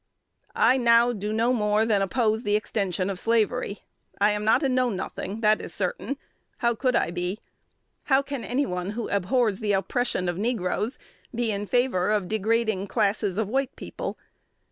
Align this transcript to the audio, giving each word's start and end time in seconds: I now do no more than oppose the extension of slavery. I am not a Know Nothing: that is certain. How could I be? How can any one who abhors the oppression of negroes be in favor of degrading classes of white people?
I 0.55 0.77
now 0.77 1.13
do 1.13 1.31
no 1.31 1.53
more 1.53 1.85
than 1.85 2.01
oppose 2.01 2.41
the 2.41 2.55
extension 2.55 3.07
of 3.07 3.19
slavery. 3.19 3.81
I 4.19 4.31
am 4.31 4.43
not 4.43 4.63
a 4.63 4.67
Know 4.67 4.89
Nothing: 4.89 5.41
that 5.41 5.61
is 5.61 5.75
certain. 5.75 6.17
How 6.57 6.73
could 6.73 6.95
I 6.95 7.11
be? 7.11 7.37
How 8.05 8.23
can 8.23 8.43
any 8.43 8.65
one 8.65 8.89
who 8.97 9.09
abhors 9.09 9.59
the 9.59 9.73
oppression 9.73 10.27
of 10.27 10.39
negroes 10.39 10.97
be 11.35 11.51
in 11.51 11.67
favor 11.67 12.09
of 12.09 12.27
degrading 12.27 12.87
classes 12.87 13.37
of 13.37 13.47
white 13.47 13.75
people? 13.75 14.17